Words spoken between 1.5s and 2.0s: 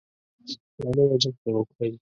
كړئ.